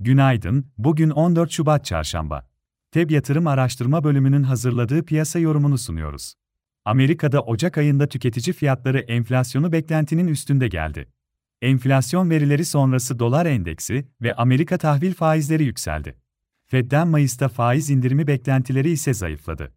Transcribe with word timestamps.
Günaydın, 0.00 0.66
bugün 0.78 1.10
14 1.10 1.50
Şubat 1.50 1.84
Çarşamba. 1.84 2.48
TEB 2.90 3.10
Yatırım 3.10 3.46
Araştırma 3.46 4.04
Bölümünün 4.04 4.42
hazırladığı 4.42 5.04
piyasa 5.04 5.38
yorumunu 5.38 5.78
sunuyoruz. 5.78 6.34
Amerika'da 6.84 7.42
Ocak 7.42 7.78
ayında 7.78 8.06
tüketici 8.06 8.54
fiyatları 8.54 8.98
enflasyonu 8.98 9.72
beklentinin 9.72 10.28
üstünde 10.28 10.68
geldi. 10.68 11.08
Enflasyon 11.62 12.30
verileri 12.30 12.64
sonrası 12.64 13.18
dolar 13.18 13.46
endeksi 13.46 14.08
ve 14.22 14.34
Amerika 14.34 14.78
tahvil 14.78 15.14
faizleri 15.14 15.64
yükseldi. 15.64 16.18
Fed'den 16.66 17.08
Mayıs'ta 17.08 17.48
faiz 17.48 17.90
indirimi 17.90 18.26
beklentileri 18.26 18.90
ise 18.90 19.14
zayıfladı. 19.14 19.75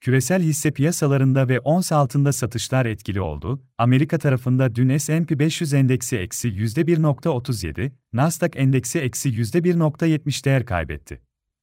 Küresel 0.00 0.42
hisse 0.42 0.70
piyasalarında 0.70 1.48
ve 1.48 1.60
ons 1.60 1.92
altında 1.92 2.32
satışlar 2.32 2.86
etkili 2.86 3.20
oldu. 3.20 3.62
Amerika 3.78 4.18
tarafında 4.18 4.74
dün 4.74 4.96
S&P 4.98 5.38
500 5.38 5.74
endeksi 5.74 6.16
eksi 6.16 6.48
%1.37, 6.48 7.92
Nasdaq 8.12 8.50
endeksi 8.54 8.98
eksi 8.98 9.28
%1.70 9.28 10.44
değer 10.44 10.66
kaybetti. 10.66 11.20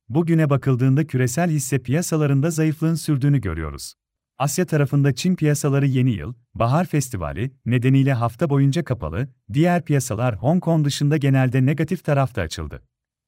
Bugüne 0.09 0.49
bakıldığında 0.49 1.07
küresel 1.07 1.49
hisse 1.49 1.79
piyasalarında 1.79 2.49
zayıflığın 2.49 2.95
sürdüğünü 2.95 3.41
görüyoruz. 3.41 3.93
Asya 4.37 4.65
tarafında 4.65 5.15
Çin 5.15 5.35
piyasaları 5.35 5.87
yeni 5.87 6.11
yıl, 6.11 6.33
bahar 6.55 6.85
festivali 6.85 7.51
nedeniyle 7.65 8.13
hafta 8.13 8.49
boyunca 8.49 8.83
kapalı, 8.83 9.27
diğer 9.53 9.85
piyasalar 9.85 10.35
Hong 10.35 10.63
Kong 10.63 10.85
dışında 10.85 11.17
genelde 11.17 11.65
negatif 11.65 12.03
tarafta 12.03 12.41
açıldı. 12.41 12.83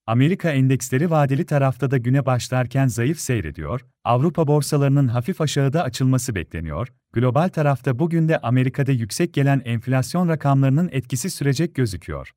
Amerika 0.09 0.51
endeksleri 0.51 1.11
vadeli 1.11 1.45
tarafta 1.45 1.91
da 1.91 1.97
güne 1.97 2.25
başlarken 2.25 2.87
zayıf 2.87 3.19
seyrediyor, 3.19 3.81
Avrupa 4.03 4.47
borsalarının 4.47 5.07
hafif 5.07 5.41
aşağıda 5.41 5.83
açılması 5.83 6.35
bekleniyor, 6.35 6.87
global 7.13 7.49
tarafta 7.49 7.99
bugün 7.99 8.29
de 8.29 8.37
Amerika'da 8.37 8.91
yüksek 8.91 9.33
gelen 9.33 9.61
enflasyon 9.65 10.27
rakamlarının 10.27 10.89
etkisi 10.91 11.29
sürecek 11.29 11.75
gözüküyor. 11.75 12.31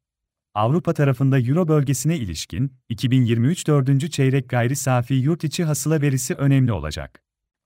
Avrupa 0.55 0.95
tarafında 0.95 1.39
Euro 1.39 1.69
bölgesine 1.69 2.17
ilişkin 2.17 2.73
2023 2.89 3.67
4. 3.67 4.13
çeyrek 4.13 4.49
gayri 4.49 4.77
safi 4.77 5.15
yurt 5.15 5.45
içi 5.45 5.65
hasıla 5.65 6.01
verisi 6.01 6.35
önemli 6.35 6.73
olacak. 6.73 7.23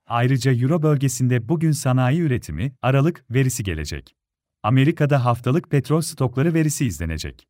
Ayrıca 0.06 0.52
Euro 0.52 0.82
bölgesinde 0.82 1.48
bugün 1.48 1.72
sanayi 1.72 2.20
üretimi, 2.20 2.72
Aralık 2.82 3.24
verisi 3.30 3.62
gelecek. 3.62 4.16
Amerika'da 4.62 5.24
haftalık 5.24 5.70
petrol 5.70 6.00
stokları 6.00 6.54
verisi 6.54 6.86
izlenecek. 6.86 7.46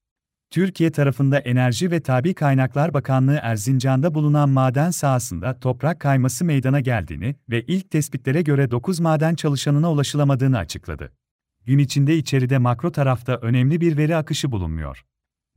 Türkiye 0.50 0.92
tarafında 0.92 1.38
Enerji 1.38 1.90
ve 1.90 2.00
Tabi 2.00 2.34
Kaynaklar 2.34 2.94
Bakanlığı 2.94 3.38
Erzincan'da 3.42 4.14
bulunan 4.14 4.48
maden 4.48 4.90
sahasında 4.90 5.60
toprak 5.60 6.00
kayması 6.00 6.44
meydana 6.44 6.80
geldiğini 6.80 7.36
ve 7.50 7.62
ilk 7.62 7.90
tespitlere 7.90 8.42
göre 8.42 8.70
9 8.70 9.00
maden 9.00 9.34
çalışanına 9.34 9.92
ulaşılamadığını 9.92 10.58
açıkladı. 10.58 11.12
Gün 11.66 11.78
içinde 11.78 12.16
içeride 12.16 12.58
makro 12.58 12.92
tarafta 12.92 13.36
önemli 13.36 13.80
bir 13.80 13.96
veri 13.96 14.16
akışı 14.16 14.52
bulunmuyor. 14.52 15.04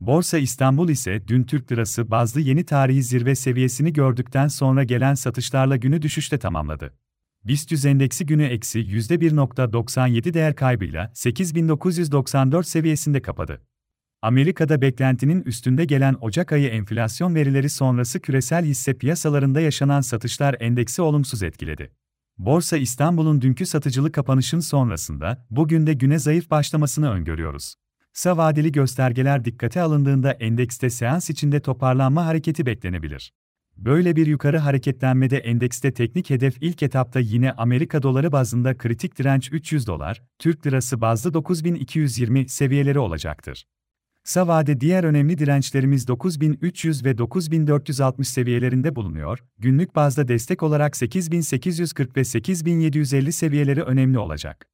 Borsa 0.00 0.38
İstanbul 0.38 0.88
ise 0.88 1.28
dün 1.28 1.44
Türk 1.44 1.72
Lirası 1.72 2.10
bazlı 2.10 2.40
yeni 2.40 2.64
tarihi 2.64 3.02
zirve 3.02 3.34
seviyesini 3.34 3.92
gördükten 3.92 4.48
sonra 4.48 4.84
gelen 4.84 5.14
satışlarla 5.14 5.76
günü 5.76 6.02
düşüşte 6.02 6.38
tamamladı. 6.38 6.94
BIST 7.44 7.86
endeksi 7.86 8.26
günü 8.26 8.44
eksi 8.44 8.80
%1.97 8.80 10.34
değer 10.34 10.56
kaybıyla 10.56 11.10
8994 11.14 12.66
seviyesinde 12.66 13.22
kapadı. 13.22 13.69
Amerika'da 14.22 14.80
beklentinin 14.80 15.42
üstünde 15.42 15.84
gelen 15.84 16.16
Ocak 16.20 16.52
ayı 16.52 16.68
enflasyon 16.68 17.34
verileri 17.34 17.68
sonrası 17.70 18.20
küresel 18.20 18.64
hisse 18.64 18.94
piyasalarında 18.94 19.60
yaşanan 19.60 20.00
satışlar 20.00 20.56
endeksi 20.60 21.02
olumsuz 21.02 21.42
etkiledi. 21.42 21.92
Borsa 22.38 22.76
İstanbul'un 22.76 23.40
dünkü 23.40 23.66
satıcılı 23.66 24.12
kapanışın 24.12 24.60
sonrasında 24.60 25.46
bugün 25.50 25.86
de 25.86 25.92
güne 25.92 26.18
zayıf 26.18 26.50
başlamasını 26.50 27.10
öngörüyoruz. 27.10 27.74
Kısa 28.12 28.36
vadeli 28.36 28.72
göstergeler 28.72 29.44
dikkate 29.44 29.80
alındığında 29.80 30.32
endekste 30.32 30.90
seans 30.90 31.30
içinde 31.30 31.60
toparlanma 31.60 32.26
hareketi 32.26 32.66
beklenebilir. 32.66 33.32
Böyle 33.76 34.16
bir 34.16 34.26
yukarı 34.26 34.58
hareketlenmede 34.58 35.38
endekste 35.38 35.94
teknik 35.94 36.30
hedef 36.30 36.56
ilk 36.60 36.82
etapta 36.82 37.20
yine 37.20 37.52
Amerika 37.52 38.02
doları 38.02 38.32
bazında 38.32 38.76
kritik 38.76 39.18
direnç 39.18 39.52
300 39.52 39.86
dolar, 39.86 40.22
Türk 40.38 40.66
lirası 40.66 41.00
bazlı 41.00 41.34
9220 41.34 42.48
seviyeleri 42.48 42.98
olacaktır. 42.98 43.64
Kısa 44.30 44.48
vade 44.48 44.80
diğer 44.80 45.04
önemli 45.04 45.38
dirençlerimiz 45.38 46.08
9300 46.08 47.04
ve 47.04 47.18
9460 47.18 48.28
seviyelerinde 48.28 48.96
bulunuyor, 48.96 49.38
günlük 49.58 49.96
bazda 49.96 50.28
destek 50.28 50.62
olarak 50.62 50.96
8840 50.96 52.16
ve 52.16 52.24
8750 52.24 53.32
seviyeleri 53.32 53.82
önemli 53.82 54.18
olacak. 54.18 54.66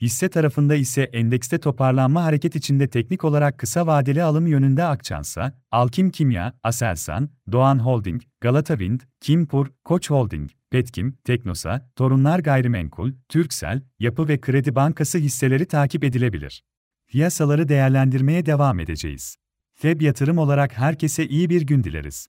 Hisse 0.00 0.28
tarafında 0.28 0.74
ise 0.74 1.02
endekste 1.02 1.58
toparlanma 1.58 2.24
hareket 2.24 2.56
içinde 2.56 2.88
teknik 2.88 3.24
olarak 3.24 3.58
kısa 3.58 3.86
vadeli 3.86 4.22
alım 4.22 4.46
yönünde 4.46 4.84
Akçansa, 4.84 5.58
Alkim 5.70 6.10
Kimya, 6.10 6.52
Aselsan, 6.62 7.28
Doğan 7.52 7.78
Holding, 7.78 8.22
Galata 8.40 8.78
Wind, 8.78 9.00
Kimpur, 9.20 9.66
Koç 9.84 10.10
Holding, 10.10 10.50
Petkim, 10.70 11.16
Teknosa, 11.24 11.90
Torunlar 11.96 12.38
Gayrimenkul, 12.38 13.12
Türksel, 13.28 13.82
Yapı 13.98 14.28
ve 14.28 14.40
Kredi 14.40 14.74
Bankası 14.74 15.18
hisseleri 15.18 15.66
takip 15.66 16.04
edilebilir. 16.04 16.62
Piyasaları 17.12 17.68
değerlendirmeye 17.68 18.46
devam 18.46 18.80
edeceğiz. 18.80 19.36
FEB 19.74 20.00
yatırım 20.00 20.38
olarak 20.38 20.78
herkese 20.78 21.26
iyi 21.26 21.50
bir 21.50 21.62
gün 21.62 21.84
dileriz. 21.84 22.28